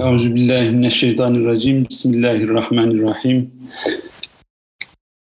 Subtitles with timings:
[0.00, 1.88] Euzubillahimineşşeytanirracim.
[1.88, 3.50] Bismillahirrahmanirrahim.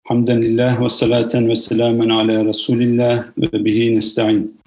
[0.05, 4.61] Hamden lillah ve salaten ve selamen ala Resulillah ve bihi nesta'in.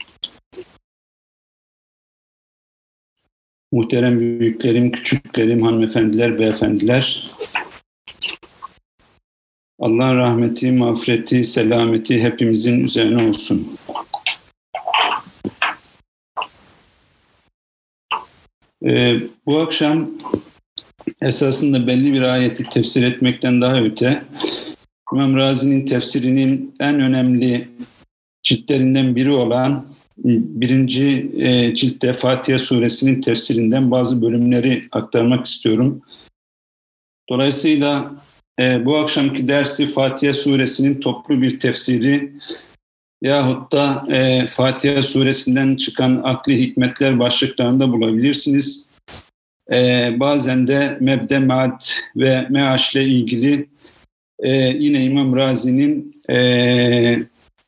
[3.72, 7.32] Muhterem büyüklerim, küçüklerim, hanımefendiler, beyefendiler.
[9.80, 13.78] Allah'ın rahmeti, mağfireti, selameti hepimizin üzerine olsun.
[18.86, 20.10] Ee, bu akşam
[21.22, 24.24] esasında belli bir ayeti tefsir etmekten daha öte
[25.14, 27.70] İmam Razi'nin tefsirinin en önemli
[28.44, 29.86] ciltlerinden biri olan
[30.18, 36.02] birinci e, ciltte Fatiha suresinin tefsirinden bazı bölümleri aktarmak istiyorum.
[37.30, 38.12] Dolayısıyla
[38.62, 42.34] e, bu akşamki dersi Fatiha suresinin toplu bir tefsiri
[43.22, 48.88] yahut da e, Fatiha suresinden çıkan akli hikmetler başlıklarında bulabilirsiniz.
[49.72, 51.82] E, bazen de mebde maad
[52.16, 53.70] ve meaş ile ilgili
[54.40, 57.18] e, yine İmam Razi'nin e,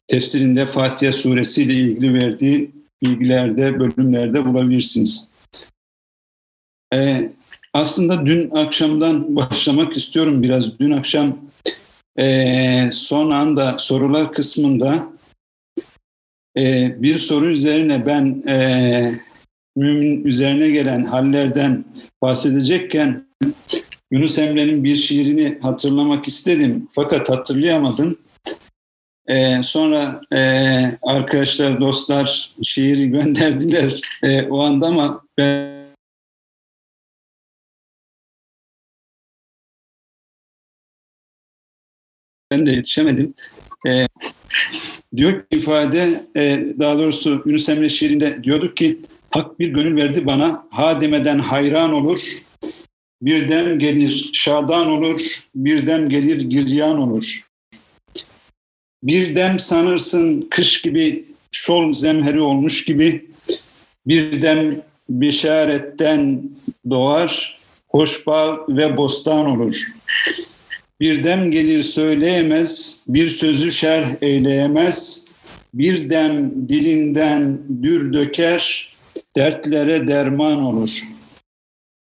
[0.08, 2.72] tefsirinde Fatiha suresi ile ilgili verdiği
[3.04, 5.30] bilgilerde, bölümlerde bulabilirsiniz.
[6.94, 7.32] E,
[7.74, 10.80] aslında dün akşamdan başlamak istiyorum biraz.
[10.80, 11.38] Dün akşam
[12.20, 15.13] e, son anda sorular kısmında
[16.58, 19.20] e, bir soru üzerine ben e,
[19.76, 21.86] mümin üzerine gelen hallerden
[22.22, 23.28] bahsedecekken
[24.12, 28.18] Yunus Emre'nin bir şiirini hatırlamak istedim fakat hatırlayamadım.
[29.28, 30.40] Ee, sonra e,
[31.02, 35.84] arkadaşlar, dostlar şiiri gönderdiler e, o anda ama ben
[42.52, 43.34] ben de yetişemedim.
[43.88, 44.08] E,
[45.16, 49.00] diyor ki ifade, e, daha doğrusu Yunus Emre şiirinde diyorduk ki
[49.34, 52.44] Hak bir gönül verdi bana, ha demeden hayran olur,
[53.22, 57.48] birden gelir şadan olur, birden gelir giryan olur.
[59.04, 63.26] Birden sanırsın kış gibi şol zemheri olmuş gibi,
[64.08, 66.44] birden bişaretten
[66.90, 69.88] doğar, hoşbağ ve bostan olur.
[71.04, 75.26] Birden gelir söyleyemez, bir sözü şerh eyleyemez,
[75.74, 78.94] birden dilinden dür döker,
[79.36, 81.04] dertlere derman olur.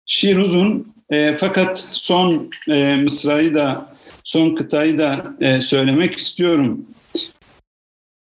[0.05, 6.85] Şiir uzun e, fakat son e, mısrayı da son kıtayı da e, söylemek istiyorum.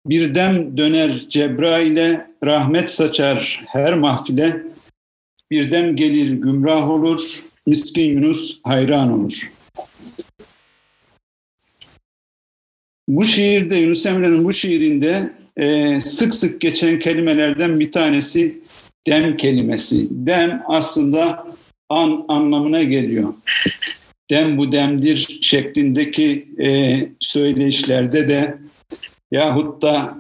[0.07, 4.63] Bir dem döner Cebrail'e, rahmet saçar her mahfile.
[5.51, 9.51] Bir dem gelir gümrah olur, miskin Yunus hayran olur.
[13.11, 18.61] Bu şiirde, Yunus Emre'nin bu şiirinde e, sık sık geçen kelimelerden bir tanesi
[19.07, 20.09] dem kelimesi.
[20.11, 21.47] Dem aslında
[21.89, 23.35] an anlamına geliyor.
[24.31, 28.59] Dem bu demdir şeklindeki e, söyleyişlerde de
[29.31, 30.19] yahut da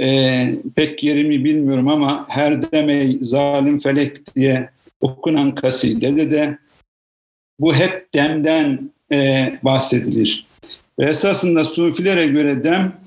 [0.00, 6.58] e, pek yerimi bilmiyorum ama her demey zalim felek diye okunan kasidede de
[7.60, 10.47] bu hep demden e, bahsedilir.
[10.98, 13.00] Ve esasında sufilere göre dem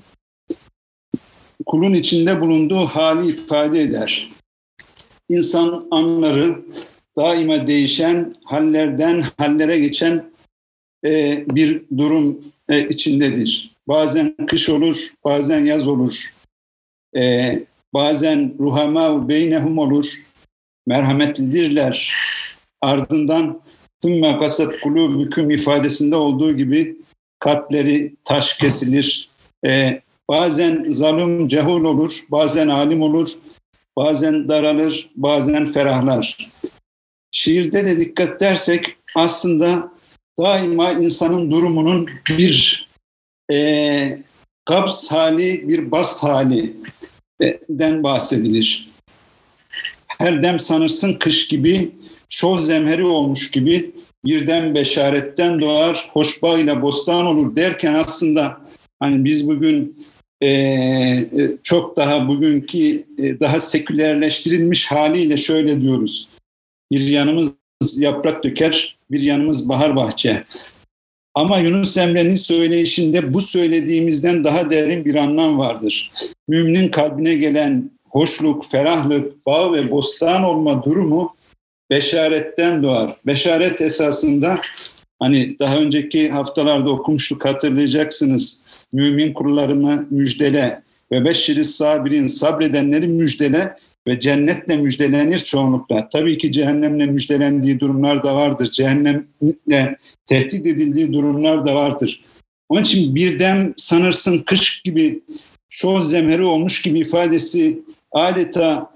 [1.66, 4.32] kulun içinde bulunduğu hali ifade eder
[5.28, 6.62] insan anları
[7.18, 10.32] daima değişen hallerden hallere geçen
[11.04, 12.38] e, bir durum
[12.68, 13.72] e, içindedir.
[13.88, 16.34] Bazen kış olur, bazen yaz olur.
[17.16, 17.58] E,
[17.94, 20.22] bazen ruhama beynehum olur,
[20.86, 22.12] merhametlidirler.
[22.80, 23.60] Ardından
[24.02, 26.96] tümme kasat kulubüküm ifadesinde olduğu gibi
[27.42, 29.28] kalpleri taş kesilir.
[29.66, 33.28] E, bazen zalim cehul olur, bazen alim olur,
[33.96, 36.50] bazen daralır, bazen ferahlar.
[37.30, 39.92] Şiirde de dikkat dersek aslında
[40.38, 42.88] daima insanın durumunun bir
[43.52, 44.18] e,
[44.64, 48.88] kabz hali, bir bast halinden bahsedilir.
[50.06, 51.90] Her dem sanırsın kış gibi,
[52.28, 53.90] şol zemheri olmuş gibi
[54.24, 58.60] birden beşaretten doğar, hoşbağ ile bostan olur derken aslında
[59.00, 59.96] hani biz bugün
[60.42, 61.28] ee, e,
[61.62, 66.28] çok daha bugünkü e, daha sekülerleştirilmiş haliyle şöyle diyoruz.
[66.92, 67.54] Bir yanımız
[67.96, 70.44] yaprak döker, bir yanımız bahar bahçe.
[71.34, 76.10] Ama Yunus Emre'nin söyleyişinde bu söylediğimizden daha derin bir anlam vardır.
[76.48, 81.34] Müminin kalbine gelen hoşluk, ferahlık, bağ ve bostan olma durumu
[81.92, 83.16] beşaretten doğar.
[83.26, 84.60] Beşaret esasında
[85.18, 88.60] hani daha önceki haftalarda okumuştuk hatırlayacaksınız
[88.92, 96.08] mümin kullarımı müjdele ve beşşiri sabirin sabredenleri müjdele ve cennetle müjdelenir çoğunlukla.
[96.08, 98.70] Tabii ki cehennemle müjdelendiği durumlar da vardır.
[98.70, 99.96] Cehennemle
[100.26, 102.20] tehdit edildiği durumlar da vardır.
[102.68, 105.20] Onun için birden sanırsın kış gibi
[105.70, 107.78] şoz zemheri olmuş gibi ifadesi
[108.12, 108.91] adeta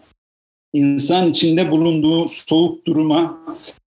[0.76, 3.38] insan içinde bulunduğu soğuk duruma,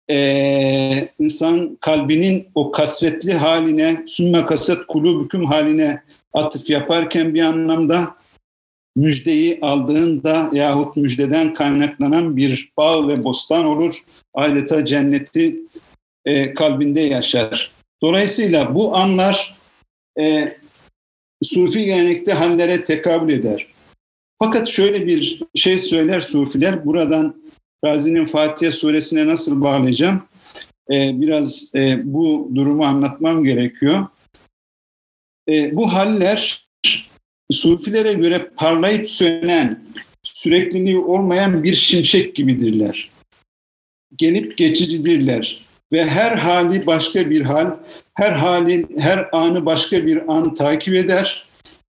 [0.09, 6.03] e, insan kalbinin o kasvetli haline, sümme kaset kulubüküm haline
[6.33, 8.15] atıf yaparken bir anlamda
[8.95, 14.03] müjdeyi aldığında yahut müjdeden kaynaklanan bir bağ ve bostan olur.
[14.33, 15.55] Adeta cenneti
[16.25, 17.71] e, kalbinde yaşar.
[18.01, 19.55] Dolayısıyla bu anlar
[20.19, 20.57] e,
[21.43, 23.67] Sufi gelenekte hallere tekabül eder.
[24.45, 27.43] Fakat şöyle bir şey söyler Sufiler, buradan
[27.85, 30.23] Razi'nin Fatiha suresine nasıl bağlayacağım?
[30.91, 34.07] Ee, biraz e, bu durumu anlatmam gerekiyor.
[35.49, 36.67] E, bu haller
[37.51, 39.83] Sufilere göre parlayıp sönen,
[40.23, 43.09] sürekliliği olmayan bir şimşek gibidirler.
[44.15, 47.77] Gelip geçicidirler ve her hali başka bir hal,
[48.13, 51.45] her hali, her anı başka bir an takip eder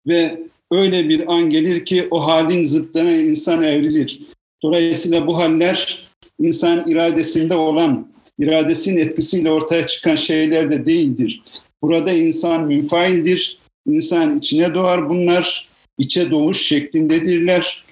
[0.06, 4.20] ve öyle bir an gelir ki o halin zıttına insan evrilir.
[4.62, 6.08] Dolayısıyla bu haller
[6.40, 11.42] insan iradesinde olan, iradesinin etkisiyle ortaya çıkan şeyler de değildir.
[11.82, 15.68] Burada insan münfaildir, insan içine doğar bunlar,
[15.98, 17.84] içe doğuş şeklindedirler.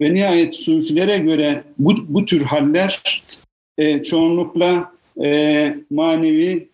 [0.00, 3.22] Ve nihayet sufilere göre bu, bu tür haller
[3.78, 4.92] e, çoğunlukla
[5.24, 6.68] e, manevi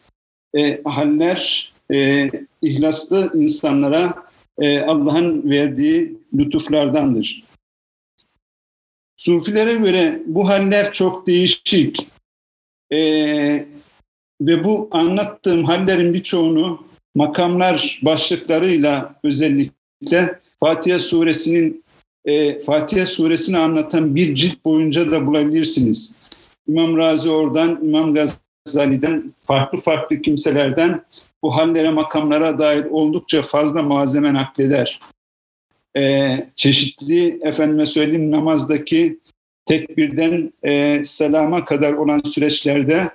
[0.57, 2.31] e, haller e,
[2.63, 4.28] ihlaslı insanlara
[4.59, 7.43] e, Allah'ın verdiği lütuflardandır.
[9.17, 12.07] Sufilere göre bu haller çok değişik.
[12.93, 12.99] E,
[14.41, 16.85] ve bu anlattığım hallerin birçoğunu
[17.15, 21.85] makamlar başlıklarıyla özellikle Fatiha suresinin
[22.25, 26.15] e, Fatiha suresini anlatan bir cilt boyunca da bulabilirsiniz.
[26.69, 31.03] İmam Razi oradan, İmam Gazali'den, farklı farklı kimselerden
[31.43, 34.99] bu hallere, makamlara dair oldukça fazla malzeme nakleder.
[35.97, 39.19] Ee, çeşitli, efendime söyleyeyim, namazdaki
[39.67, 43.11] tekbirden e, selama kadar olan süreçlerde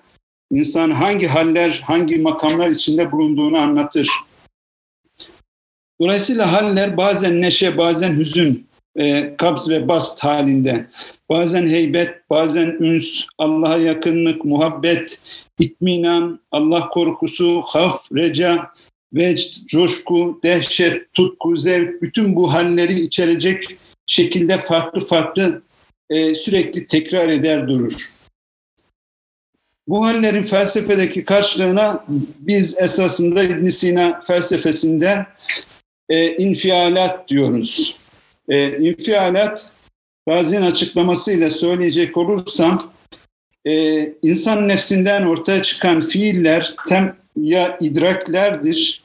[0.51, 4.09] insan hangi haller, hangi makamlar içinde bulunduğunu anlatır.
[6.01, 10.85] Dolayısıyla haller bazen neşe, bazen hüzün, e, kabz ve bast halinde,
[11.29, 15.19] bazen heybet, bazen üns, Allah'a yakınlık, muhabbet,
[15.59, 18.71] itminan, Allah korkusu, haf, reca,
[19.13, 25.61] vecd, coşku, dehşet, tutku, zevk, bütün bu halleri içerecek şekilde farklı farklı
[26.09, 28.11] e, sürekli tekrar eder durur.
[29.87, 32.05] Bu hallerin felsefedeki karşılığına
[32.39, 35.25] biz esasında ibn Sina felsefesinde
[36.09, 38.02] e, infialat diyoruz.
[38.49, 39.71] E, infialat,
[40.29, 42.93] Razi'nin açıklamasıyla söyleyecek olursam,
[43.65, 49.03] e, insan nefsinden ortaya çıkan fiiller tem ya idraklerdir,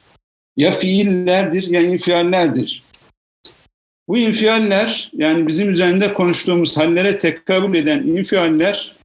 [0.57, 2.83] ya fiillerdir, ya infiallerdir.
[4.07, 8.95] Bu infialler, yani bizim üzerinde konuştuğumuz hallere tekabül eden infialler,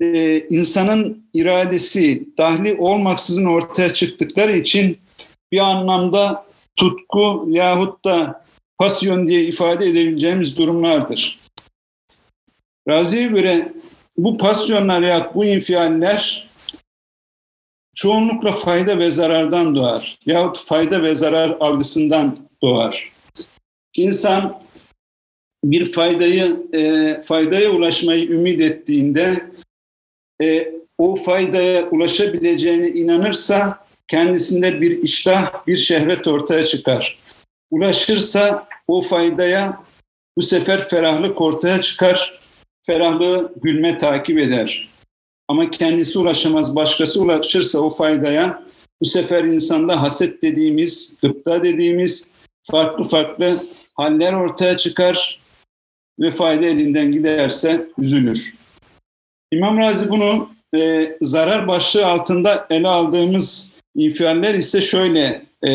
[0.00, 4.98] e, insanın iradesi dahli olmaksızın ortaya çıktıkları için
[5.52, 8.39] bir anlamda tutku yahut da
[8.80, 11.38] pasyon diye ifade edebileceğimiz durumlardır.
[12.88, 13.72] Razi'ye göre
[14.16, 16.48] bu pasyonlar ya bu infialler
[17.94, 23.12] çoğunlukla fayda ve zarardan doğar yahut fayda ve zarar algısından doğar.
[23.96, 24.62] İnsan
[25.64, 29.50] bir faydayı e, faydaya ulaşmayı ümit ettiğinde
[30.42, 37.18] e, o faydaya ulaşabileceğine inanırsa kendisinde bir iştah, bir şehvet ortaya çıkar.
[37.70, 39.82] Ulaşırsa o faydaya
[40.36, 42.40] bu sefer ferahlık ortaya çıkar.
[42.86, 44.88] Ferahlığı gülme takip eder.
[45.48, 48.64] Ama kendisi ulaşamaz, başkası ulaşırsa o faydaya
[49.00, 52.30] bu sefer insanda haset dediğimiz, gıpta dediğimiz
[52.70, 55.40] farklı farklı haller ortaya çıkar
[56.20, 58.54] ve fayda elinden giderse üzülür.
[59.52, 65.70] İmam Razi bunu e, zarar başlığı altında ele aldığımız infialler ise şöyle e,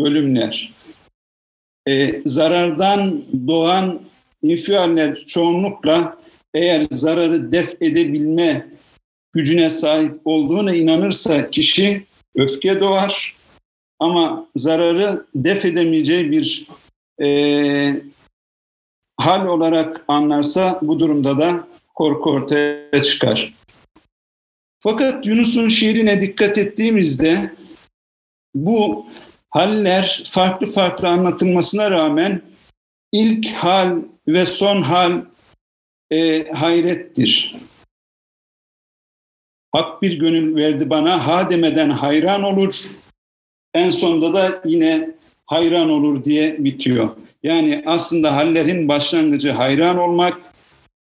[0.00, 0.75] bölümler.
[1.88, 4.00] E, zarardan doğan
[4.42, 6.18] infialler çoğunlukla
[6.54, 8.66] eğer zararı def edebilme
[9.32, 13.36] gücüne sahip olduğuna inanırsa kişi öfke doğar
[13.98, 16.66] ama zararı def edemeyeceği bir
[17.22, 18.00] e,
[19.16, 23.54] hal olarak anlarsa bu durumda da korku ortaya çıkar.
[24.80, 27.52] Fakat Yunus'un şiirine dikkat ettiğimizde
[28.54, 29.06] bu
[29.56, 32.42] haller farklı farklı anlatılmasına rağmen
[33.12, 33.96] ilk hal
[34.28, 35.24] ve son hal
[36.10, 37.56] e, hayrettir.
[39.72, 42.90] Hak bir gönül verdi bana, ha demeden hayran olur.
[43.74, 45.10] En sonunda da yine
[45.46, 47.10] hayran olur diye bitiyor.
[47.42, 50.40] Yani aslında hallerin başlangıcı hayran olmak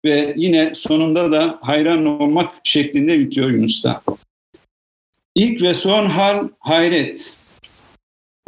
[0.06, 4.02] ve yine sonunda da hayran olmak şeklinde bitiyor Yunus'ta.
[5.36, 7.41] İlk ve son hal hayret.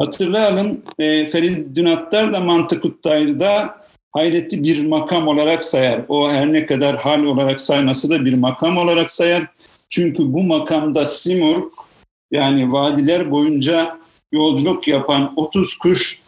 [0.05, 6.01] Hatırlayalım e, Feridun Attar da Mantık Dair'da hayreti bir makam olarak sayar.
[6.07, 9.45] O her ne kadar hal olarak sayması da bir makam olarak sayar.
[9.89, 11.63] Çünkü bu makamda Simurg
[12.31, 13.99] yani vadiler boyunca
[14.31, 16.21] yolculuk yapan 30 kuş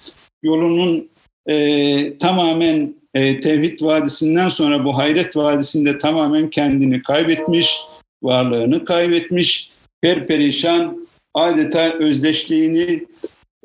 [0.43, 1.09] yolunun
[1.47, 7.77] e, tamamen e, Tevhid Vadisi'nden sonra bu Hayret Vadisi'nde tamamen kendini kaybetmiş,
[8.23, 9.69] varlığını kaybetmiş,
[10.01, 13.05] perperişan, adeta özdeşliğini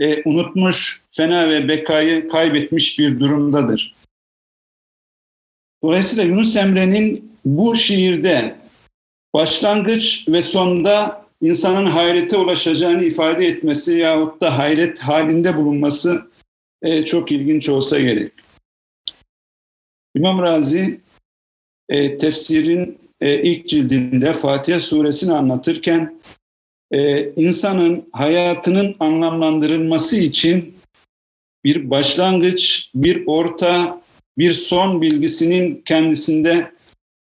[0.00, 3.94] e, unutmuş, fena ve bekayı kaybetmiş bir durumdadır.
[5.82, 8.56] Dolayısıyla Yunus Emre'nin bu şiirde
[9.34, 16.30] başlangıç ve sonda insanın hayrete ulaşacağını ifade etmesi yahut da hayret halinde bulunması
[16.82, 18.32] e, çok ilginç olsa gerek.
[20.14, 21.00] İmam Razi
[21.88, 26.20] e, tefsirin e, ilk cildinde Fatiha suresini anlatırken
[26.92, 30.74] e, insanın hayatının anlamlandırılması için
[31.64, 34.02] bir başlangıç, bir orta,
[34.38, 36.72] bir son bilgisinin kendisinde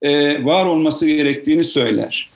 [0.01, 2.29] e, var olması gerektiğini söyler.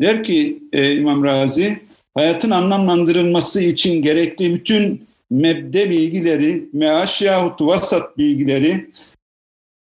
[0.00, 1.80] Der ki e, İmam Razi,
[2.14, 8.90] hayatın anlamlandırılması için gerekli bütün mebde bilgileri, meaş yahut vasat bilgileri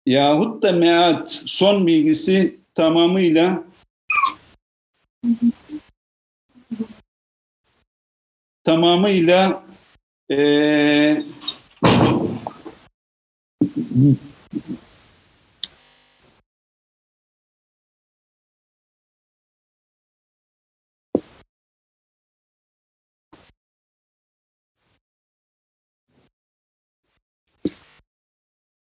[0.06, 3.64] yahut da meat son bilgisi tamamıyla
[8.68, 9.62] tamamıyla
[10.30, 11.25] e,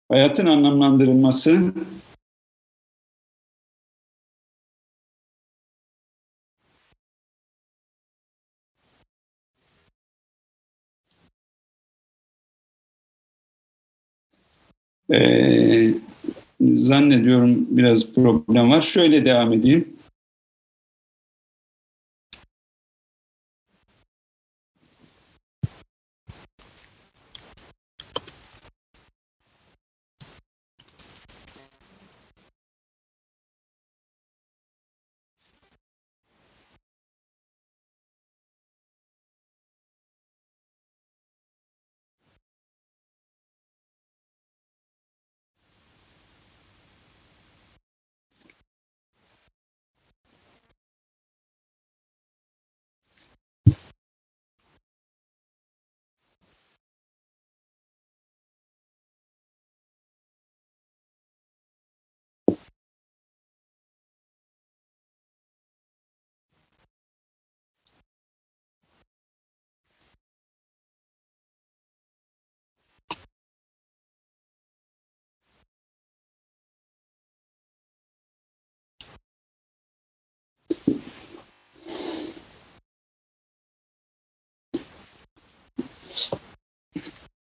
[0.09, 1.73] hayatın anlamlandırılması
[15.13, 15.91] Ee,
[16.61, 18.83] zannediyorum biraz problem var.
[18.83, 19.96] Şöyle devam edeyim.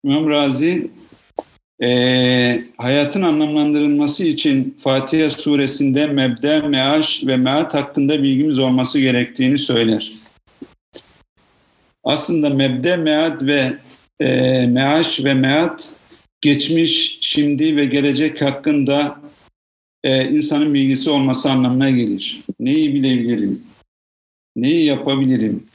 [0.05, 0.91] İmam Razi
[1.83, 1.89] e,
[2.77, 10.13] hayatın anlamlandırılması için Fatiha suresinde mebde, meaş ve meat hakkında bilgimiz olması gerektiğini söyler.
[12.05, 13.77] Aslında mebde, meat ve
[14.21, 15.93] e, meaş ve meat
[16.41, 19.21] geçmiş, şimdi ve gelecek hakkında
[20.05, 22.41] e, insanın bilgisi olması anlamına gelir.
[22.61, 23.63] Neyi bilebilirim?
[24.57, 25.67] Neyi yapabilirim?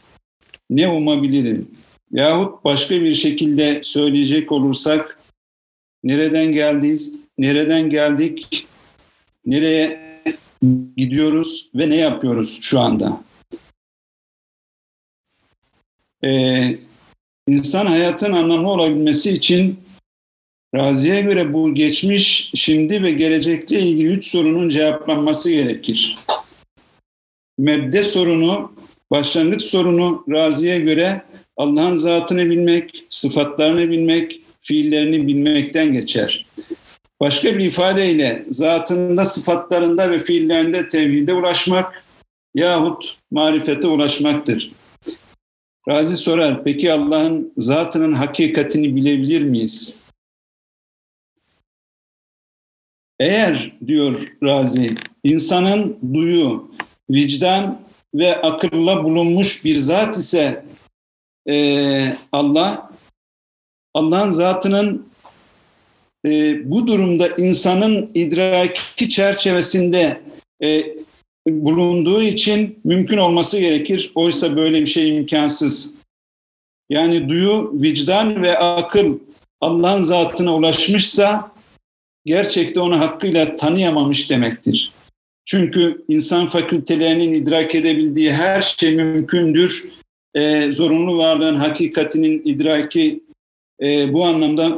[0.69, 1.67] Ne umabilirim?
[2.15, 5.19] Yahut başka bir şekilde söyleyecek olursak
[6.03, 8.67] nereden geldiyiz, nereden geldik,
[9.45, 10.21] nereye
[10.97, 13.23] gidiyoruz ve ne yapıyoruz şu anda?
[16.23, 16.77] Ee,
[17.47, 19.79] insan hayatın anlamlı olabilmesi için
[20.75, 26.17] Razi'ye göre bu geçmiş, şimdi ve gelecekle ilgili üç sorunun cevaplanması gerekir.
[27.57, 28.71] Mebde sorunu,
[29.11, 31.25] başlangıç sorunu Razi'ye göre
[31.57, 36.45] Allah'ın zatını bilmek, sıfatlarını bilmek, fiillerini bilmekten geçer.
[37.19, 42.03] Başka bir ifadeyle zatında, sıfatlarında ve fiillerinde tevhide ulaşmak
[42.55, 44.71] yahut marifete ulaşmaktır.
[45.89, 49.95] Razi sorar, peki Allah'ın zatının hakikatini bilebilir miyiz?
[53.19, 56.71] Eğer diyor Razi, insanın duyu,
[57.09, 57.81] vicdan
[58.15, 60.65] ve akılla bulunmuş bir zat ise
[61.49, 62.91] e, Allah,
[63.93, 65.09] Allah'ın zatının
[66.25, 70.21] e, bu durumda insanın idraki çerçevesinde
[70.63, 70.85] e,
[71.47, 74.11] bulunduğu için mümkün olması gerekir.
[74.15, 75.95] Oysa böyle bir şey imkansız.
[76.89, 79.19] Yani duyu, vicdan ve akıl
[79.61, 81.51] Allah'ın zatına ulaşmışsa
[82.25, 84.91] gerçekte onu hakkıyla tanıyamamış demektir.
[85.45, 89.91] Çünkü insan fakültelerinin idrak edebildiği her şey mümkündür.
[90.35, 93.23] E, zorunlu varlığın hakikatinin idraki
[93.81, 94.77] e, bu anlamda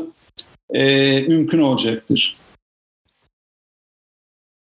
[0.74, 2.38] e, mümkün olacaktır.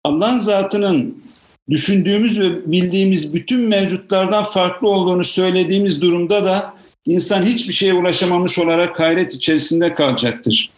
[0.03, 1.23] Allah'ın zatının
[1.69, 6.73] düşündüğümüz ve bildiğimiz bütün mevcutlardan farklı olduğunu söylediğimiz durumda da
[7.05, 10.69] insan hiçbir şeye ulaşamamış olarak hayret içerisinde kalacaktır.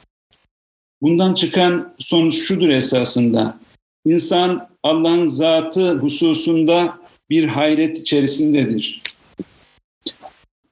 [1.01, 3.59] Bundan çıkan sonuç şudur esasında.
[4.05, 6.97] İnsan Allah'ın zatı hususunda
[7.29, 9.01] bir hayret içerisindedir.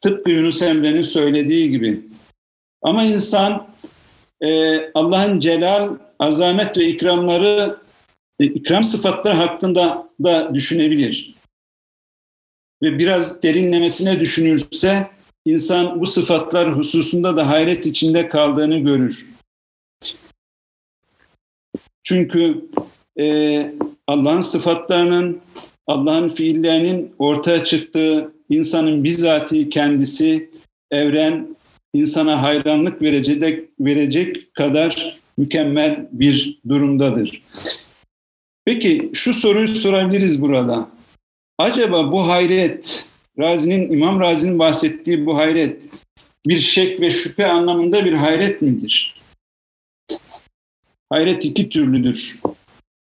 [0.01, 2.01] Tıpkı Yunus Emre'nin söylediği gibi.
[2.81, 3.67] Ama insan
[4.41, 7.77] e, Allah'ın celal, azamet ve ikramları,
[8.39, 11.35] e, ikram sıfatları hakkında da düşünebilir.
[12.83, 15.07] Ve biraz derinlemesine düşünürse
[15.45, 19.29] insan bu sıfatlar hususunda da hayret içinde kaldığını görür.
[22.03, 22.65] Çünkü
[23.19, 23.73] e,
[24.07, 25.41] Allah'ın sıfatlarının,
[25.89, 30.49] Allah'ın fiillerinin ortaya çıktığı insanın bizatihi kendisi,
[30.91, 31.55] evren,
[31.93, 37.41] insana hayranlık verecek, verecek kadar mükemmel bir durumdadır.
[38.65, 40.89] Peki şu soruyu sorabiliriz burada.
[41.57, 43.05] Acaba bu hayret,
[43.39, 45.81] Razi'nin, İmam Razi'nin bahsettiği bu hayret
[46.47, 49.15] bir şek ve şüphe anlamında bir hayret midir?
[51.09, 52.39] Hayret iki türlüdür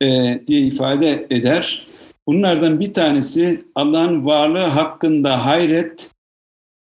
[0.03, 1.87] e, diye ifade eder.
[2.28, 6.10] Bunlardan bir tanesi Allah'ın varlığı hakkında hayret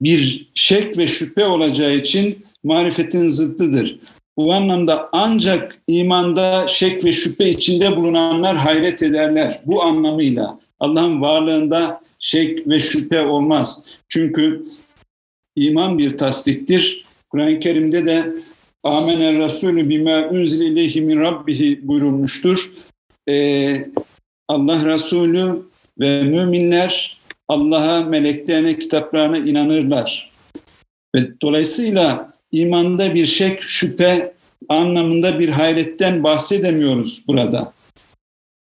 [0.01, 3.99] bir şek ve şüphe olacağı için marifetin zıddıdır.
[4.37, 9.61] Bu anlamda ancak imanda şek ve şüphe içinde bulunanlar hayret ederler.
[9.67, 13.85] Bu anlamıyla Allah'ın varlığında şek ve şüphe olmaz.
[14.09, 14.65] Çünkü
[15.57, 17.05] iman bir tasdiktir.
[17.31, 18.33] Kur'an-ı Kerim'de de
[18.85, 22.73] Amener Resulü bima unzile ileyhi min rabbihi buyurulmuştur.
[23.29, 23.87] Ee,
[24.51, 25.63] Allah Resulü
[26.01, 30.31] ve müminler Allah'a, meleklerine, kitaplarına inanırlar.
[31.15, 34.35] Ve dolayısıyla imanda bir şek, şüphe
[34.69, 37.73] anlamında bir hayretten bahsedemiyoruz burada.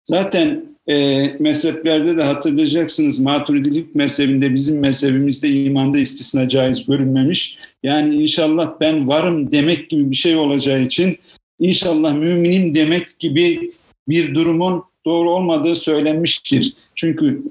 [0.06, 7.58] Zaten e, mezheplerde de hatırlayacaksınız maturidilik mezhebinde bizim mezhebimizde imanda istisna caiz görünmemiş.
[7.84, 11.18] Yani inşallah ben varım demek gibi bir şey olacağı için
[11.60, 13.72] inşallah müminim demek gibi
[14.08, 16.74] bir durumun doğru olmadığı söylenmiştir.
[16.96, 17.44] Çünkü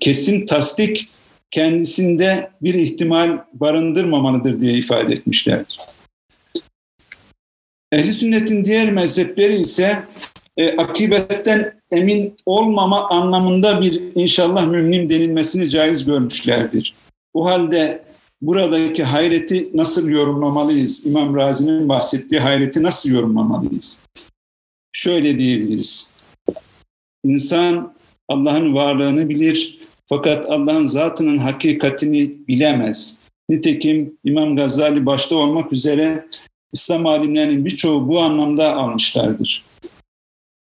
[0.00, 1.08] kesin tasdik
[1.50, 5.80] kendisinde bir ihtimal barındırmamalıdır diye ifade etmişlerdir.
[7.92, 10.02] Ehli sünnetin diğer mezhepleri ise
[10.56, 16.94] e, akibetten emin olmama anlamında bir inşallah müminim denilmesini caiz görmüşlerdir.
[17.34, 18.04] Bu halde
[18.42, 21.06] buradaki hayreti nasıl yorumlamalıyız?
[21.06, 24.00] İmam Razi'nin bahsettiği hayreti nasıl yorumlamalıyız?
[24.92, 26.19] Şöyle diyebiliriz.
[27.24, 27.94] İnsan
[28.28, 33.18] Allah'ın varlığını bilir fakat Allah'ın zatının hakikatini bilemez.
[33.48, 36.26] Nitekim İmam Gazali başta olmak üzere
[36.72, 39.64] İslam alimlerinin birçoğu bu anlamda almışlardır.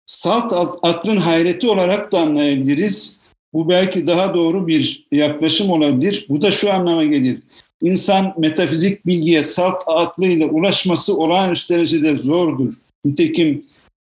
[0.07, 3.21] Salt aklın hayreti olarak da anlayabiliriz.
[3.53, 6.27] Bu belki daha doğru bir yaklaşım olabilir.
[6.29, 7.39] Bu da şu anlama gelir.
[7.83, 12.75] İnsan metafizik bilgiye salt aklıyla ulaşması olağanüstü derecede zordur.
[13.05, 13.65] Nitekim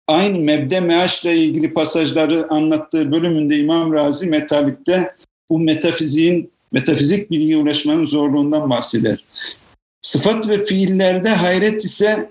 [0.06, 5.14] aynı mebde meaşla ilgili pasajları anlattığı bölümünde İmam Razi Metalik'te
[5.50, 9.24] bu metafiziğin, metafizik bilgiye ulaşmanın zorluğundan bahseder.
[10.02, 12.30] Sıfat ve fiillerde hayret ise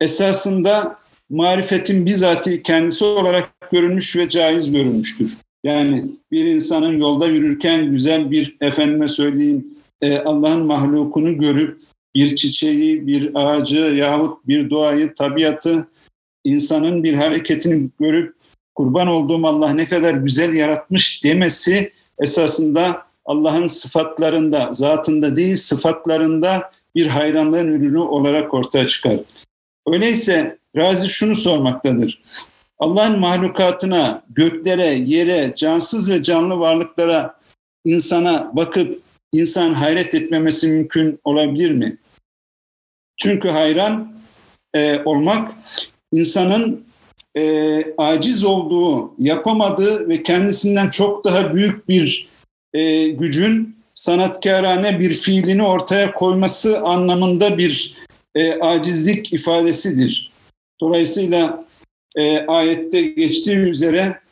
[0.00, 0.98] esasında
[1.30, 5.36] marifetin bizatihi kendisi olarak görülmüş ve caiz görülmüştür.
[5.64, 9.66] Yani bir insanın yolda yürürken güzel bir efendime söyleyeyim
[10.00, 11.78] e, Allah'ın mahlukunu görüp
[12.14, 15.88] bir çiçeği, bir ağacı yahut bir doğayı, tabiatı
[16.48, 18.34] insanın bir hareketini görüp
[18.74, 27.06] kurban olduğum Allah ne kadar güzel yaratmış demesi esasında Allah'ın sıfatlarında, zatında değil sıfatlarında bir
[27.06, 29.16] hayranlığın ürünü olarak ortaya çıkar.
[29.86, 32.22] Öyleyse Razi şunu sormaktadır.
[32.78, 37.38] Allah'ın mahlukatına, göklere, yere, cansız ve canlı varlıklara,
[37.84, 41.98] insana bakıp insan hayret etmemesi mümkün olabilir mi?
[43.16, 44.12] Çünkü hayran
[44.74, 45.52] e, olmak
[46.11, 46.85] insanın
[47.37, 52.27] e, aciz olduğu, yapamadığı ve kendisinden çok daha büyük bir
[52.73, 57.95] e, gücün sanatkarane bir fiilini ortaya koyması anlamında bir
[58.35, 60.31] e, acizlik ifadesidir.
[60.81, 61.65] Dolayısıyla
[62.15, 64.23] e, ayette geçtiği üzere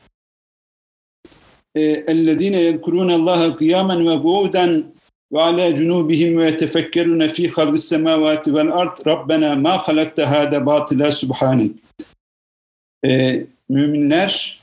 [2.13, 4.65] اَلَّذ۪ينَ يَذْكُرُونَ اللّٰهَ قِيَامًا وَقُعُودًا
[5.32, 11.12] ve ala cunubihim ve tefekkerune fi halqis semavati vel ard Rabbena ma halakte hada batila
[11.12, 11.72] subhanek.
[13.04, 14.60] Ee, müminler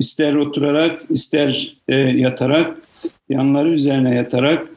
[0.00, 2.76] ister oturarak ister e, yatarak
[3.28, 4.68] yanları üzerine yatarak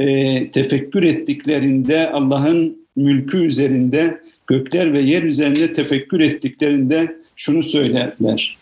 [0.00, 8.56] e, tefekkür ettiklerinde Allah'ın mülkü üzerinde gökler ve yer üzerinde tefekkür ettiklerinde şunu söylerler.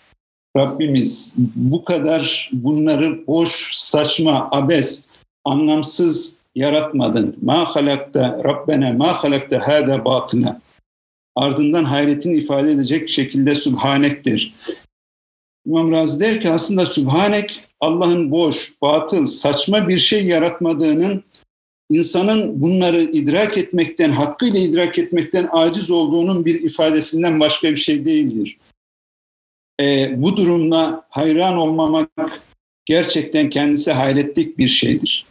[0.57, 5.10] Rabbimiz bu kadar bunları boş, saçma, abes
[5.45, 7.37] anlamsız yaratmadın.
[7.43, 10.61] Ma halakta Rabbena ma halakta hada batına.
[11.37, 14.55] Ardından hayretini ifade edecek şekilde Sübhanek'tir.
[15.67, 21.25] İmam Razi der ki aslında Sübhanek Allah'ın boş, batıl, saçma bir şey yaratmadığının
[21.91, 28.59] insanın bunları idrak etmekten, hakkıyla idrak etmekten aciz olduğunun bir ifadesinden başka bir şey değildir.
[29.81, 32.11] E, bu durumda hayran olmamak
[32.85, 35.30] gerçekten kendisi hayretlik bir şeydir.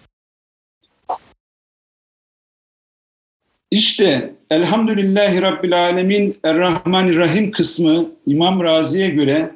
[3.72, 9.52] İşte Elhamdülillahi Rabbil Alemin Errahmanirrahim kısmı İmam Razi'ye göre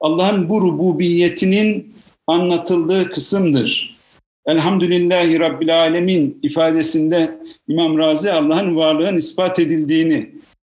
[0.00, 1.94] Allah'ın bu rububiyetinin
[2.26, 3.96] anlatıldığı kısımdır.
[4.46, 10.30] Elhamdülillahi Rabbil Alemin ifadesinde İmam Razi Allah'ın varlığın ispat edildiğini,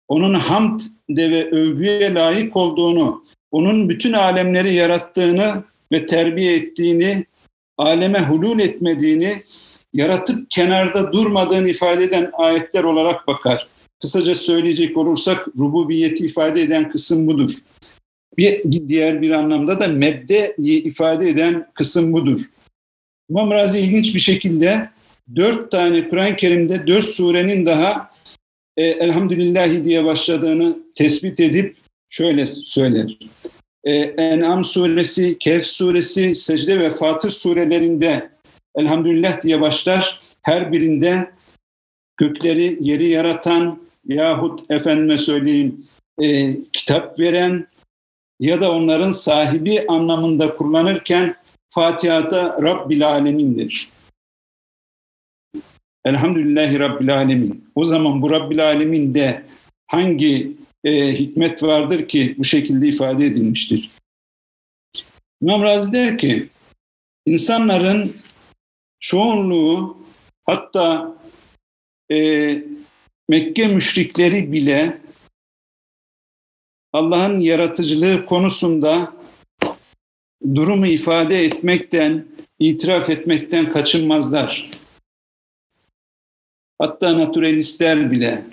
[0.09, 0.81] onun hamd
[1.11, 7.27] de ve övgüye layık olduğunu, onun bütün alemleri yarattığını ve terbiye ettiğini,
[7.79, 9.43] aleme hulul etmediğini,
[9.95, 13.69] yaratıp kenarda durmadığını ifade eden ayetler olarak bakar.
[14.01, 17.53] Kısaca söyleyecek olursak rububiyeti ifade eden kısım budur.
[18.39, 22.41] Bir, bir diğer bir anlamda da mebdeyi ifade eden kısım budur.
[23.31, 24.91] İmam Razi ilginç bir şekilde
[25.37, 28.11] dört tane Kur'an-ı Kerim'de dört surenin daha
[28.77, 31.77] e, Elhamdülillahi diye başladığını tespit edip
[32.09, 33.19] şöyle söyler.
[33.85, 38.31] E, En'am suresi, Kehf suresi, Secde ve Fatır surelerinde
[38.77, 40.21] Elhamdülillah diye başlar.
[40.43, 41.31] Her birinde
[42.17, 45.87] gökleri, yeri yaratan yahut efendime söyleyeyim
[46.23, 47.67] e, kitap veren
[48.41, 51.35] ya da onların sahibi anlamında kullanırken
[51.71, 53.89] Fatiha'da Rabbil Alemin'dir.
[56.05, 57.65] Elhamdülillahi Rabbil Alemin.
[57.75, 59.45] O zaman bu Rabbil Alemin'de
[59.87, 63.91] hangi e, hikmet vardır ki bu şekilde ifade edilmiştir?
[65.43, 66.49] İmam Razi der ki,
[67.27, 68.17] insanların
[69.03, 69.97] çoğunluğu
[70.45, 71.15] hatta
[72.11, 72.59] e,
[73.29, 74.99] Mekke müşrikleri bile
[76.93, 79.13] Allah'ın yaratıcılığı konusunda
[80.55, 82.27] durumu ifade etmekten,
[82.59, 84.71] itiraf etmekten kaçınmazlar.
[86.79, 88.45] Hatta naturalistler bile,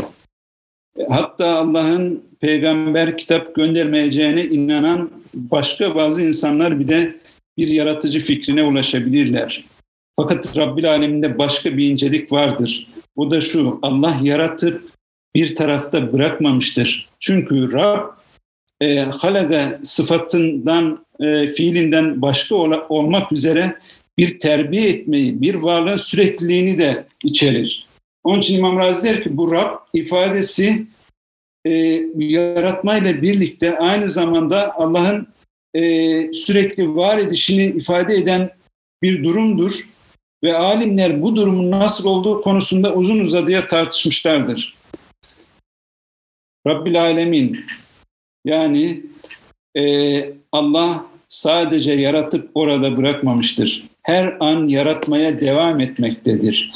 [1.09, 7.15] hatta Allah'ın peygamber kitap göndermeyeceğine inanan başka bazı insanlar bile
[7.57, 9.65] bir yaratıcı fikrine ulaşabilirler.
[10.21, 12.87] Fakat Rabbil Aleminde başka bir incelik vardır.
[13.15, 14.83] O da şu, Allah yaratıp
[15.35, 17.07] bir tarafta bırakmamıştır.
[17.19, 18.07] Çünkü Rab
[18.81, 23.75] e, halaga sıfatından, e, fiilinden başka ol, olmak üzere
[24.17, 27.85] bir terbiye etmeyi, bir varlığın sürekliliğini de içerir.
[28.23, 30.87] Onun için İmam Razi der ki bu Rab ifadesi
[31.65, 31.71] e,
[32.17, 35.27] yaratmayla birlikte aynı zamanda Allah'ın
[35.73, 35.83] e,
[36.33, 38.49] sürekli var edişini ifade eden
[39.01, 39.85] bir durumdur.
[40.43, 44.73] Ve alimler bu durumun nasıl olduğu konusunda uzun uzadıya tartışmışlardır.
[46.67, 47.65] Rabbil Alemin
[48.45, 49.03] yani
[49.77, 53.83] e, Allah sadece yaratıp orada bırakmamıştır.
[54.01, 56.73] Her an yaratmaya devam etmektedir.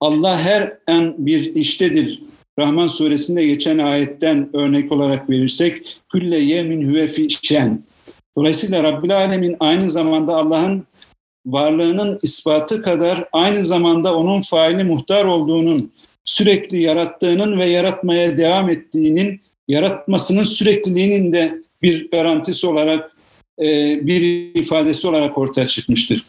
[0.00, 2.22] Allah her an bir iştedir.
[2.58, 7.28] Rahman suresinde geçen ayetten örnek olarak verirsek külle yemin huve fi.
[8.36, 10.84] Dolayısıyla Rabbil Alemin aynı zamanda Allah'ın
[11.46, 15.92] varlığının ispatı kadar aynı zamanda onun faili muhtar olduğunun,
[16.24, 23.16] sürekli yarattığının ve yaratmaya devam ettiğinin, yaratmasının sürekliliğinin de bir garantisi olarak,
[23.58, 23.66] e,
[24.06, 24.20] bir
[24.54, 26.24] ifadesi olarak ortaya çıkmıştır.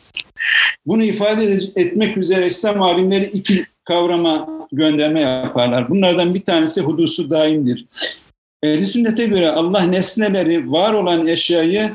[0.85, 5.89] Bunu ifade etmek üzere İslam alimleri iki kavrama gönderme yaparlar.
[5.89, 7.85] Bunlardan bir tanesi hudusu daimdir.
[8.63, 11.91] Ehli sünnete göre Allah nesneleri, var olan eşyayı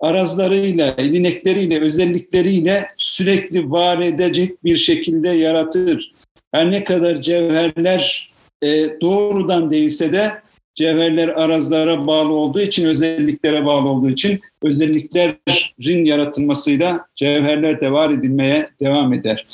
[0.00, 6.12] arazlarıyla, ilinekleriyle, özellikleriyle sürekli var edecek bir şekilde yaratır.
[6.52, 8.30] Her ne kadar cevherler
[8.62, 10.32] e, doğrudan değilse de
[10.78, 18.68] Cevherler arazlara bağlı olduğu için, özelliklere bağlı olduğu için özelliklerin yaratılmasıyla cevherler de var edilmeye
[18.80, 19.46] devam eder.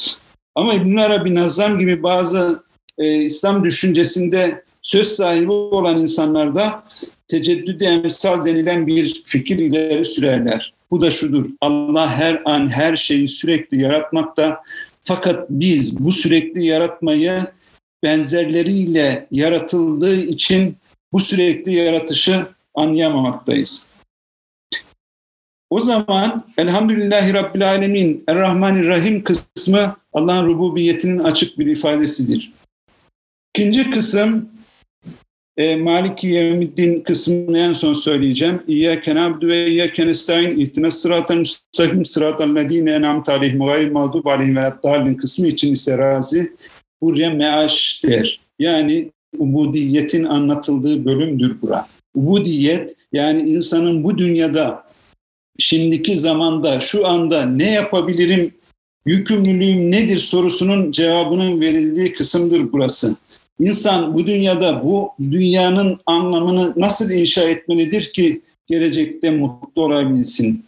[0.54, 2.62] Ama İbn Arabi Nazam gibi bazı
[2.98, 6.84] e, İslam düşüncesinde söz sahibi olan insanlarda
[7.28, 10.72] teceddüd emsal denilen bir fikir ileri sürerler.
[10.90, 11.50] Bu da şudur.
[11.60, 14.62] Allah her an her şeyi sürekli yaratmakta.
[15.02, 17.46] Fakat biz bu sürekli yaratmayı
[18.02, 20.76] benzerleriyle yaratıldığı için
[21.12, 23.86] bu sürekli yaratışı anlayamamaktayız.
[25.70, 32.52] O zaman Elhamdülillahi Rabbil Alemin Errahmanirrahim kısmı Allah'ın rububiyetinin açık bir ifadesidir.
[33.54, 34.53] İkinci kısım
[35.56, 38.62] e, Maliki Yevmiddin kısmını en son söyleyeceğim.
[38.68, 44.56] İyyâke nabdu ve iyyâke nestaîn ihtine sıratel müstakim sıratel lezîne en'amte aleyhim gayril mağdûb aleyhim
[44.56, 46.52] ve kısmı için ise razi
[47.02, 48.40] buraya meaş der.
[48.58, 51.86] Yani ubudiyetin anlatıldığı bölümdür bura.
[52.14, 54.84] Ubudiyet yani insanın bu dünyada
[55.58, 58.54] şimdiki zamanda şu anda ne yapabilirim,
[59.06, 63.16] yükümlülüğüm nedir sorusunun cevabının verildiği kısımdır burası.
[63.60, 70.64] İnsan bu dünyada bu dünyanın anlamını nasıl inşa etmelidir ki gelecekte mutlu olabilsin?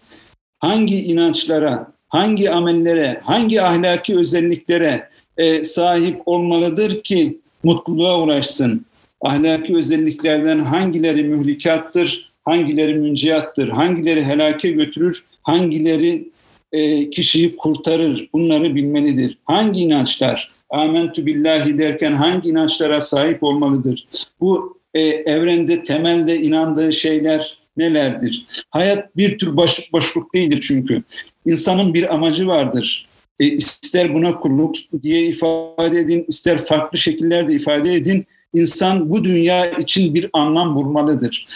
[0.58, 8.86] Hangi inançlara, hangi amellere, hangi ahlaki özelliklere e, sahip olmalıdır ki mutluluğa ulaşsın?
[9.20, 16.28] Ahlaki özelliklerden hangileri mühlikattır, hangileri münciyattır, hangileri helake götürür, hangileri
[16.72, 19.38] e, kişiyi kurtarır bunları bilmelidir.
[19.44, 24.06] Hangi inançlar, amentü billahi derken hangi inançlara sahip olmalıdır?
[24.40, 28.46] Bu e, evrende temelde inandığı şeyler nelerdir?
[28.70, 31.02] Hayat bir tür boş, boşluk değildir çünkü.
[31.46, 33.06] İnsanın bir amacı vardır.
[33.40, 38.24] E, ister buna kulluk diye ifade edin, ister farklı şekillerde ifade edin.
[38.54, 41.46] İnsan bu dünya için bir anlam bulmalıdır.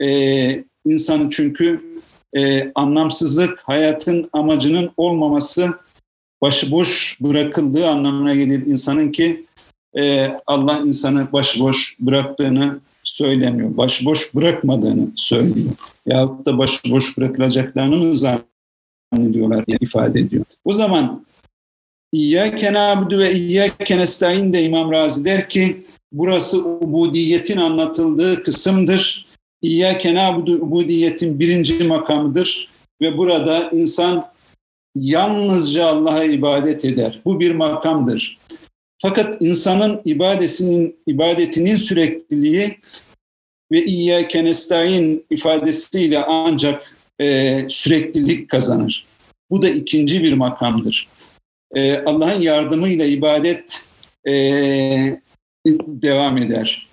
[0.00, 1.80] E, insanı çünkü
[2.36, 5.74] e, anlamsızlık, hayatın amacının olmaması
[6.42, 9.46] başıboş bırakıldığı anlamına gelir insanın ki
[9.98, 13.76] e, Allah insanı başıboş bıraktığını söylemiyor.
[13.76, 15.70] Başıboş bırakmadığını söylüyor.
[16.06, 20.44] Yahut da başıboş bırakılacaklarını mı zannediyorlar diye ifade ediyor.
[20.64, 21.24] O zaman
[22.12, 29.26] İyyâke nâbudu ve iyyâke nestaîn de İmam Razi der ki burası ubudiyetin anlatıldığı kısımdır.
[29.62, 32.68] İyyâke nâbudu ubudiyetin birinci makamıdır
[33.00, 34.26] ve burada insan
[34.96, 37.20] yalnızca Allah'a ibadet eder.
[37.24, 38.38] Bu bir makamdır.
[39.02, 42.78] Fakat insanın ibadesinin ibadetinin sürekliliği
[43.72, 49.06] ve İyyâke nestaîn ifadesiyle ancak e, süreklilik kazanır.
[49.50, 51.08] Bu da ikinci bir makamdır.
[51.74, 53.84] E, Allah'ın yardımıyla ibadet
[54.28, 54.32] e,
[55.86, 56.88] devam eder.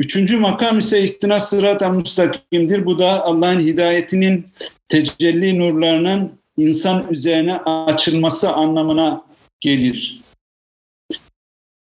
[0.00, 2.86] Üçüncü makam ise ihtina sırat müstakimdir.
[2.86, 4.46] Bu da Allah'ın hidayetinin
[4.88, 9.24] tecelli nurlarının insan üzerine açılması anlamına
[9.60, 10.20] gelir.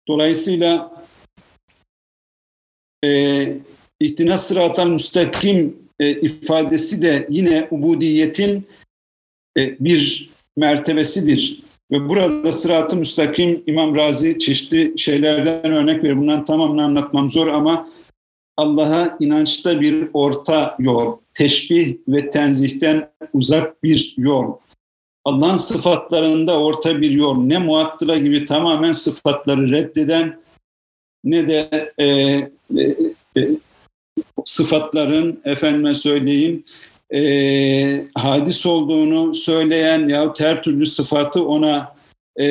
[0.07, 1.03] Dolayısıyla
[3.05, 3.53] e,
[3.99, 8.67] ihtina sıratal müstakim e, ifadesi de yine ubudiyetin
[9.57, 11.63] e, bir mertebesidir.
[11.91, 16.17] Ve burada sırat-ı müstakim İmam Razi çeşitli şeylerden örnek veriyor.
[16.17, 17.89] Bundan tamamını anlatmam zor ama
[18.57, 24.53] Allah'a inançta bir orta yol, teşbih ve tenzihten uzak bir yol.
[25.25, 27.43] Allah'ın sıfatlarında orta bir yol.
[27.43, 30.41] Ne muattıla gibi tamamen sıfatları reddeden
[31.23, 32.49] ne de e, e,
[33.37, 33.49] e,
[34.45, 36.63] sıfatların efendime söyleyeyim
[37.13, 41.95] e, hadis olduğunu söyleyen ya her türlü sıfatı ona
[42.35, 42.47] e,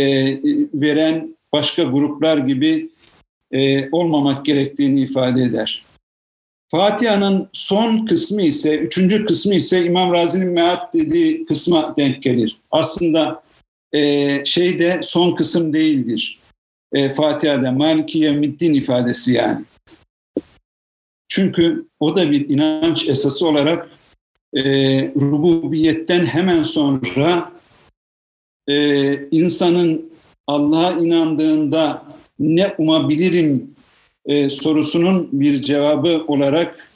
[0.74, 2.90] veren başka gruplar gibi
[3.52, 5.82] e, olmamak gerektiğini ifade eder.
[6.70, 12.60] Fatiha'nın son kısmı ise, üçüncü kısmı ise İmam Razi'nin meat dediği kısma denk gelir.
[12.70, 13.42] Aslında
[13.92, 16.38] e, şey de son kısım değildir.
[16.92, 19.64] E, Fatiha'da Maliki Yevmiddin ifadesi yani.
[21.28, 23.88] Çünkü o da bir inanç esası olarak
[24.54, 24.62] e,
[25.14, 27.52] rububiyetten hemen sonra
[28.68, 30.12] e, insanın
[30.46, 32.02] Allah'a inandığında
[32.38, 33.74] ne umabilirim
[34.26, 36.90] e, sorusunun bir cevabı olarak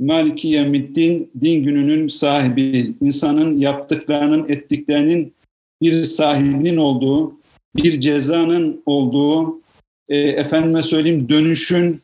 [0.00, 5.34] Maliki Yevmiddin din gününün sahibi, insanın yaptıklarının, ettiklerinin
[5.82, 7.36] bir sahibinin olduğu,
[7.76, 9.60] bir cezanın olduğu,
[10.08, 12.00] e, efendime söyleyeyim dönüşün,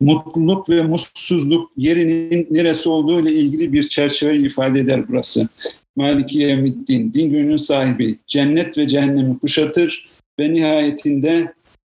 [0.00, 5.48] mutluluk ve mutsuzluk yerinin neresi olduğu ile ilgili bir çerçeve ifade eder burası.
[5.96, 10.08] Maliki Yevmiddin, din gününün sahibi, cennet ve cehennemi kuşatır
[10.40, 11.52] ve nihayetinde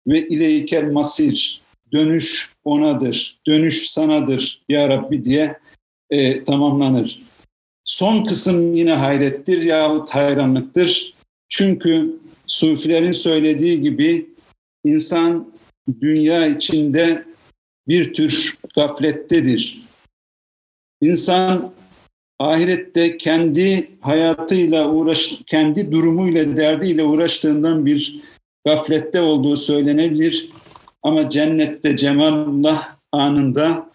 [0.08, 1.62] ve ileykel masir,
[1.94, 5.60] dönüş onadır, dönüş sanadır ya Rabbi diye
[6.10, 7.24] e, tamamlanır.
[7.86, 11.14] Son kısım yine hayrettir yahut hayranlıktır.
[11.50, 14.30] Çünkü Sufilerin söylediği gibi
[14.84, 15.54] insan
[16.02, 17.26] dünya içinde
[17.88, 19.82] bir tür gaflettedir.
[21.02, 21.74] İnsan
[22.40, 28.22] ahirette kendi hayatıyla uğraş, kendi durumuyla, derdiyle uğraştığından bir
[28.66, 30.50] gaflette olduğu söylenebilir.
[31.08, 33.90] Ama cennette cemalullah anında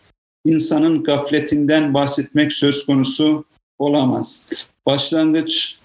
[0.44, 3.44] insanın gafletinden bahsetmek söz konusu
[3.79, 4.46] olamaz.
[4.87, 5.79] Başlangıç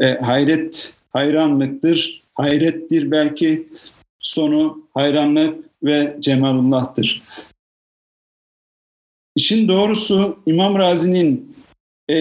[0.00, 3.68] e, hayret, hayranlıktır, hayrettir belki,
[4.20, 7.22] sonu hayranlık ve cemalullah'tır.
[9.36, 11.56] İşin doğrusu İmam Razi'nin
[12.08, 12.16] e,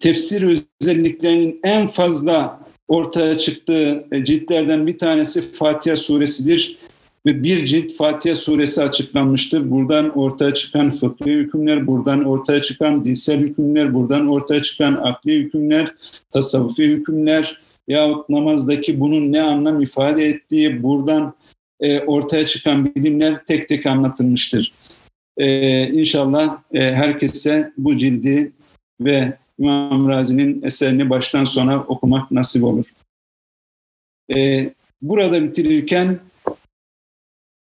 [0.00, 6.79] tefsir özelliklerinin en fazla ortaya çıktığı e, ciltlerden bir tanesi Fatiha suresidir
[7.26, 9.70] ve bir cilt Fatiha suresi açıklanmıştır.
[9.70, 15.94] Buradan ortaya çıkan fıkhi hükümler, buradan ortaya çıkan dilsel hükümler, buradan ortaya çıkan akli hükümler,
[16.30, 21.34] tasavvufi hükümler yahut namazdaki bunun ne anlam ifade ettiği buradan
[21.80, 24.72] e, ortaya çıkan bilimler tek tek anlatılmıştır.
[25.36, 28.52] E, inşallah e, herkese bu cildi
[29.00, 32.84] ve İmam Razi'nin eserini baştan sona okumak nasip olur.
[34.34, 34.70] E,
[35.02, 36.18] burada bitirirken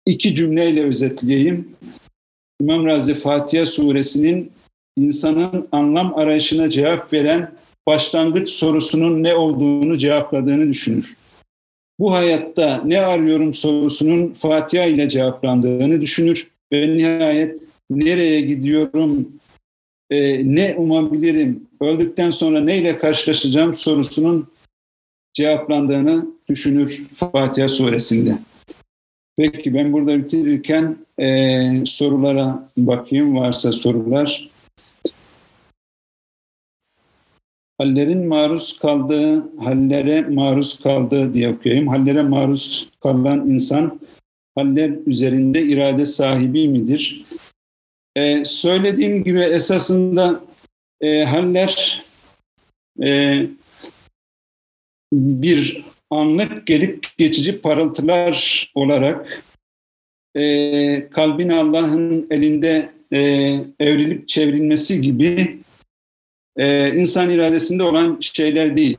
[0.06, 1.68] iki cümleyle özetleyeyim.
[2.60, 4.52] İmam Razi Fatiha suresinin
[4.98, 7.52] insanın anlam arayışına cevap veren
[7.86, 11.16] başlangıç sorusunun ne olduğunu cevapladığını düşünür.
[11.98, 19.28] Bu hayatta ne arıyorum sorusunun Fatiha ile cevaplandığını düşünür ve nihayet nereye gidiyorum,
[20.10, 24.48] e, ne umabilirim, öldükten sonra neyle karşılaşacağım sorusunun
[25.34, 28.38] cevaplandığını düşünür Fatiha suresinde.
[29.36, 34.48] Peki ben burada bitirirken e, sorulara bakayım varsa sorular.
[37.78, 41.88] Hallerin maruz kaldığı, hallere maruz kaldığı diye okuyayım.
[41.88, 44.00] Hallere maruz kalan insan
[44.54, 47.24] haller üzerinde irade sahibi midir?
[48.16, 50.40] Ee, söylediğim gibi esasında
[51.00, 52.04] e, haller
[53.02, 53.42] e,
[55.12, 55.84] bir
[56.20, 59.42] anlık gelip geçici parıltılar olarak
[60.37, 63.18] e, kalbin Allah'ın elinde e,
[63.81, 65.59] evrilip çevrilmesi gibi
[66.57, 68.96] e, insan iradesinde olan şeyler değil.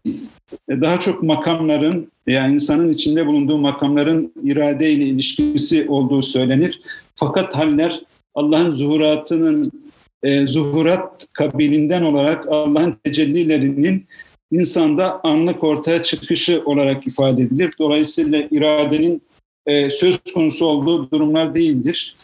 [0.70, 6.82] E, daha çok makamların yani insanın içinde bulunduğu makamların irade ile ilişkisi olduğu söylenir.
[7.16, 8.02] Fakat haller
[8.36, 9.72] Allah'ın zuhuratının
[10.24, 14.06] e, zuhurat kabilinden olarak Allah'ın tecellilerinin
[14.52, 17.74] insanda anlık ortaya çıkışı olarak ifade edilir.
[17.80, 19.22] Dolayısıyla iradenin
[19.66, 22.16] e, söz konusu olduğu durumlar değildir.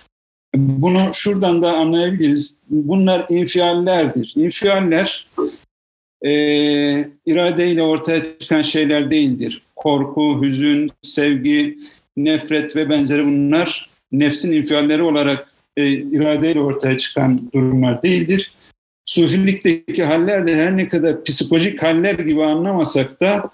[0.56, 2.58] Bunu şuradan da anlayabiliriz.
[2.70, 4.34] Bunlar infiallerdir.
[4.36, 5.28] İnfialler
[6.26, 6.32] e,
[7.26, 9.62] iradeyle ortaya çıkan şeyler değildir.
[9.76, 11.78] Korku, hüzün, sevgi,
[12.18, 18.52] nefret ve benzeri bunlar nefsin infialleri olarak e, iradeyle ortaya çıkan durumlar değildir.
[19.12, 23.50] Sufilikteki haller de her ne kadar psikolojik haller gibi anlamasak da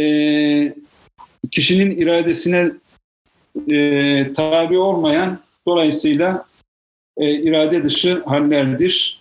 [0.00, 0.04] e,
[1.50, 2.70] kişinin iradesine
[3.70, 6.46] e, tabi olmayan dolayısıyla
[7.16, 9.20] e, irade dışı hallerdir.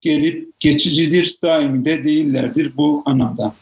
[0.00, 3.54] Gelip geçicidir, daimi de değillerdir bu anlamda.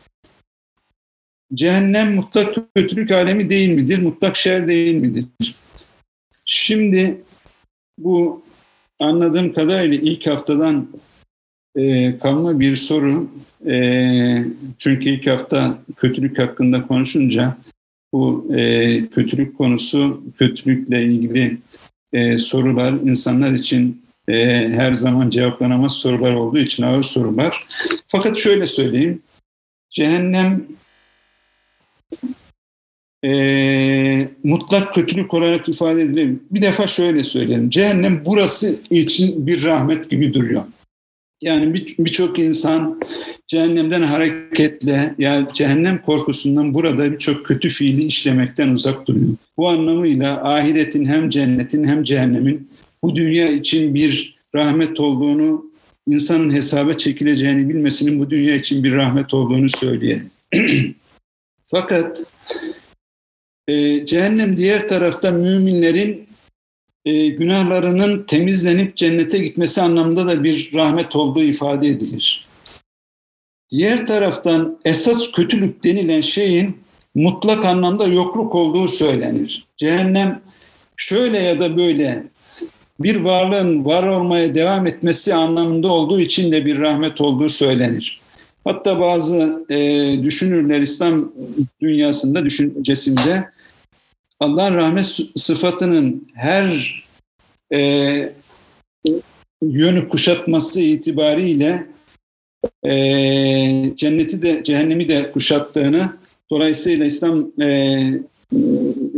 [1.55, 3.99] Cehennem mutlak kötülük alemi değil midir?
[3.99, 5.55] Mutlak şer değil midir?
[6.45, 7.21] Şimdi
[7.99, 8.43] bu
[9.01, 10.89] anladığım kadarıyla ilk haftadan
[11.77, 13.31] e, kalma bir soru.
[13.67, 14.45] E,
[14.79, 17.57] çünkü ilk hafta kötülük hakkında konuşunca
[18.13, 21.59] bu e, kötülük konusu, kötülükle ilgili
[22.13, 24.35] e, sorular insanlar için e,
[24.69, 27.67] her zaman cevaplanamaz sorular olduğu için ağır sorular.
[28.09, 29.23] Fakat şöyle söyleyeyim,
[29.91, 30.65] cehennem
[33.25, 36.37] e, mutlak kötülük olarak ifade edilir.
[36.51, 40.63] Bir defa şöyle söyleyelim, cehennem burası için bir rahmet gibi duruyor.
[41.41, 43.01] Yani birçok bir insan
[43.47, 49.29] cehennemden hareketle yani cehennem korkusundan burada birçok kötü fiili işlemekten uzak duruyor.
[49.57, 52.71] Bu anlamıyla ahiretin hem cennetin hem cehennemin
[53.03, 55.71] bu dünya için bir rahmet olduğunu,
[56.09, 60.31] insanın hesaba çekileceğini bilmesinin bu dünya için bir rahmet olduğunu söyleyelim.
[61.67, 62.23] Fakat
[63.69, 66.26] e, cehennem diğer tarafta müminlerin
[67.07, 72.47] e, günahlarının temizlenip cennete gitmesi anlamında da bir rahmet olduğu ifade edilir.
[73.71, 76.77] Diğer taraftan esas kötülük denilen şeyin
[77.15, 79.65] mutlak anlamda yokluk olduğu söylenir.
[79.77, 80.43] Cehennem
[80.97, 82.25] şöyle ya da böyle
[83.01, 88.21] bir varlığın var olmaya devam etmesi anlamında olduğu için de bir rahmet olduğu söylenir.
[88.65, 89.79] Hatta bazı e,
[90.23, 91.33] düşünürler İslam
[91.81, 93.49] dünyasında, düşüncesinde
[94.41, 97.05] Allah'ın rahmet sıfatının her
[97.73, 97.79] e,
[99.63, 101.87] yönü kuşatması itibariyle
[102.85, 102.93] e,
[103.97, 106.17] cenneti de cehennemi de kuşattığını
[106.51, 107.69] dolayısıyla İslam e,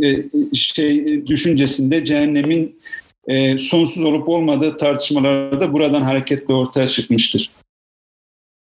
[0.03, 2.79] e, şey düşüncesinde cehennemin
[3.27, 7.49] e, sonsuz olup olmadığı tartışmalarda buradan hareketle ortaya çıkmıştır.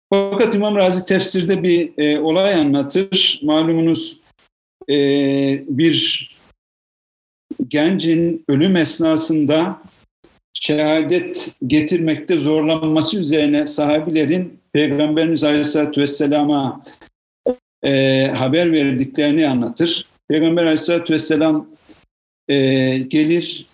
[0.09, 3.39] Fakat İmam Razi tefsirde bir e, olay anlatır.
[3.43, 4.19] Malumunuz
[4.89, 4.95] e,
[5.67, 6.29] bir
[7.68, 9.82] gencin ölüm esnasında
[10.53, 16.84] şehadet getirmekte zorlanması üzerine sahabilerin Peygamberimiz Aleyhisselatü Vesselam'a
[17.84, 20.05] e, haber verdiklerini anlatır.
[20.30, 21.68] Peygamber Aleyhisselatü Vesselam
[22.47, 22.58] e,
[22.97, 23.66] gelir,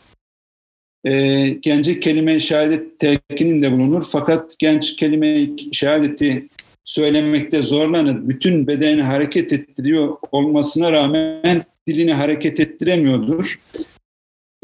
[1.06, 4.08] e, gence kelime-i şehadet telkininde bulunur.
[4.12, 6.48] Fakat genç kelime-i şehadeti
[6.86, 8.28] söylemekte zorlanır.
[8.30, 13.60] Bütün bedeni hareket ettiriyor olmasına rağmen dilini hareket ettiremiyordur.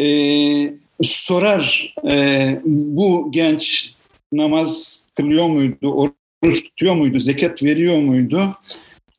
[0.02, 3.94] Ee, sorar e, bu genç
[4.32, 5.94] namaz kılıyor muydu,
[6.44, 8.56] oruç tutuyor muydu, zekat veriyor muydu,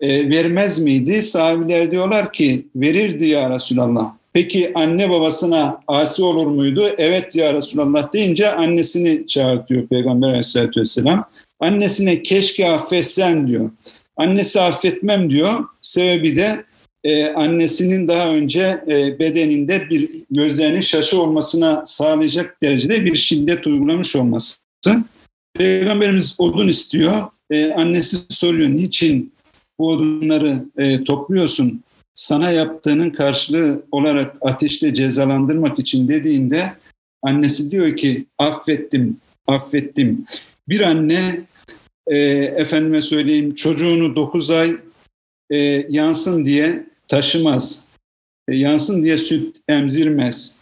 [0.01, 1.23] e, vermez miydi?
[1.23, 4.15] Sahabiler diyorlar ki verirdi ya Resulallah.
[4.33, 6.85] Peki anne babasına asi olur muydu?
[6.99, 11.25] Evet ya Resulallah deyince annesini çağırtıyor Peygamber aleyhissalatü vesselam.
[11.61, 13.71] Annesine keşke affetsen diyor.
[14.17, 15.65] Annesi affetmem diyor.
[15.83, 16.65] Sebebi de
[17.05, 24.17] e, annesinin daha önce e, bedeninde bir gözlerinin şaşı olmasına sağlayacak derecede bir şiddet uygulamış
[24.17, 24.61] olması.
[25.55, 27.23] Peygamberimiz odun istiyor.
[27.51, 29.33] E, annesi soruyor niçin
[29.79, 31.83] bu odunları e, topluyorsun?
[32.15, 36.73] Sana yaptığının karşılığı olarak ateşte cezalandırmak için dediğinde
[37.23, 40.25] annesi diyor ki affettim, affettim.
[40.69, 41.41] Bir anne
[42.07, 42.17] e,
[42.57, 44.77] efendime söyleyeyim çocuğunu 9 ay
[45.51, 45.57] e,
[45.89, 47.89] yansın diye taşımaz.
[48.49, 50.59] E, yansın diye süt emzirmez.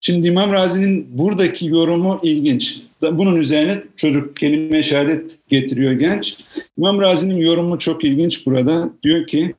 [0.00, 2.80] Şimdi İmam Razi'nin buradaki yorumu ilginç.
[3.02, 6.36] Bunun üzerine çocuk kelime şehadet getiriyor genç.
[6.78, 8.90] İmam Razi'nin yorumu çok ilginç burada.
[9.02, 9.54] Diyor ki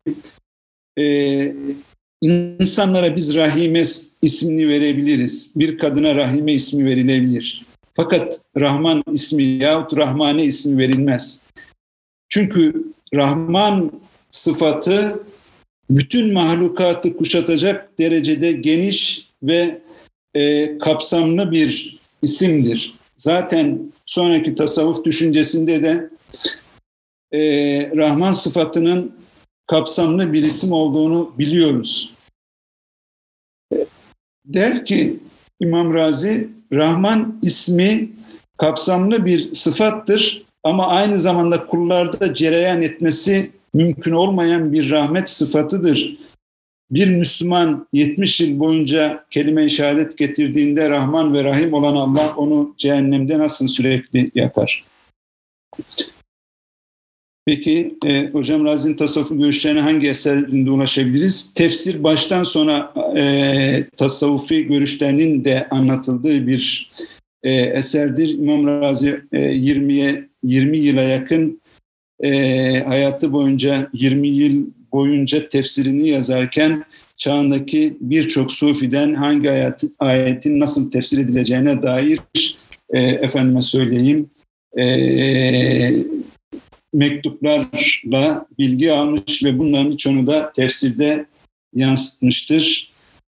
[1.00, 1.54] e,
[2.22, 3.84] insanlara biz Rahime
[4.22, 5.52] ismini verebiliriz.
[5.56, 7.66] Bir kadına Rahime ismi verilebilir.
[7.94, 11.42] Fakat Rahman ismi yahut Rahmane ismi verilmez.
[12.30, 12.84] Çünkü
[13.14, 13.92] Rahman
[14.32, 15.20] sıfatı
[15.90, 19.82] bütün mahlukatı kuşatacak derecede geniş ve
[20.34, 22.94] e, kapsamlı bir isimdir.
[23.18, 26.10] Zaten sonraki tasavvuf düşüncesinde de
[27.32, 27.40] e,
[27.98, 29.16] Rahman sıfatının
[29.68, 32.14] kapsamlı bir isim olduğunu biliyoruz.
[34.46, 35.20] Der ki
[35.60, 38.10] İmam Razi, Rahman ismi
[38.58, 46.18] kapsamlı bir sıfattır ama aynı zamanda kullarda cereyan etmesi mümkün olmayan bir rahmet sıfatıdır.
[46.92, 53.40] Bir Müslüman 70 yıl boyunca kelime-i şehadet getirdiğinde Rahman ve Rahim olan Allah onu cehennemde
[53.40, 54.84] nasıl sürekli yakar?
[57.46, 61.54] Peki e, Hocam Razi'nin tasavvufu görüşlerine hangi eserinde ulaşabiliriz?
[61.56, 66.92] Tefsir baştan sona e, tasavvufi görüşlerinin de anlatıldığı bir
[67.44, 68.30] e, eserdir.
[68.30, 71.62] İmam Razi e, 20'ye 20 yıla yakın
[72.24, 76.86] e, hayatı boyunca 20 yıl boyunca tefsirini yazarken
[77.18, 82.20] çağındaki birçok sufiden hangi ayet, ayetin nasıl tefsir edileceğine dair
[82.90, 84.30] e, efendime söyleyeyim
[84.78, 86.06] e,
[86.94, 91.26] mektuplarla bilgi almış ve bunların çoğunu da tefsirde
[91.76, 92.92] yansıtmıştır.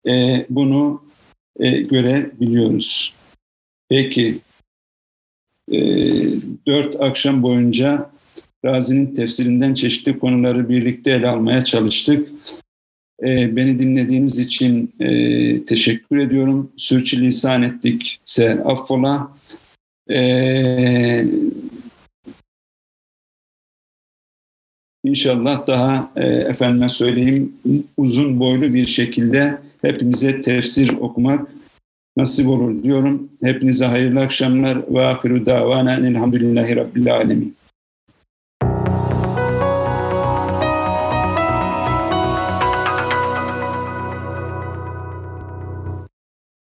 [0.07, 1.03] E, bunu
[1.61, 3.15] e, görebiliyoruz.
[3.89, 4.39] Peki,
[5.73, 5.79] e,
[6.67, 8.11] dört akşam boyunca
[8.65, 12.29] Razi'nin tefsirinden çeşitli konuları birlikte ele almaya çalıştık.
[13.23, 16.73] E, beni dinlediğiniz için e, teşekkür ediyorum.
[16.77, 19.33] Sürçülisan ettikse affola.
[20.11, 21.25] E,
[25.05, 27.53] İnşallah daha e, efendime söyleyeyim
[27.97, 31.49] uzun boylu bir şekilde hepimize tefsir okumak
[32.17, 33.29] nasip olur diyorum.
[33.43, 37.58] Hepinize hayırlı akşamlar ve ahiru davana elhamdülillahi rabbil alemin.